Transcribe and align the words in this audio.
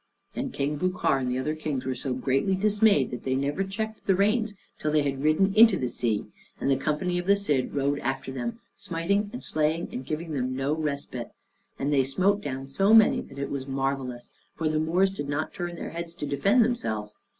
And 0.35 0.51
King 0.51 0.77
Bucar 0.79 1.19
and 1.19 1.29
the 1.29 1.37
other 1.37 1.53
kings 1.53 1.85
were 1.85 1.93
so 1.93 2.15
greatly 2.15 2.55
dismayed 2.55 3.11
that 3.11 3.21
they 3.21 3.35
never 3.35 3.63
checked 3.63 4.07
the 4.07 4.15
reins 4.15 4.55
till 4.79 4.91
they 4.91 5.03
had 5.03 5.21
ridden 5.23 5.53
into 5.53 5.77
the 5.77 5.89
sea; 5.89 6.25
and 6.59 6.71
the 6.71 6.75
company 6.75 7.19
of 7.19 7.27
the 7.27 7.35
Cid 7.35 7.75
rode 7.75 7.99
after 7.99 8.31
them, 8.31 8.59
smiting 8.75 9.29
and 9.31 9.43
slaying 9.43 9.89
and 9.91 10.03
giving 10.03 10.31
them 10.31 10.55
no 10.55 10.73
respite; 10.73 11.29
and 11.77 11.93
they 11.93 12.03
smote 12.03 12.41
down 12.41 12.67
so 12.67 12.95
many 12.95 13.21
that 13.21 13.37
it 13.37 13.51
was 13.51 13.67
marvelous, 13.67 14.31
for 14.55 14.67
the 14.67 14.79
Moors 14.79 15.11
did 15.11 15.29
not 15.29 15.53
turn 15.53 15.75
their 15.75 15.91
heads 15.91 16.15
to 16.15 16.25
defend 16.25 16.65
themselves. 16.65 17.15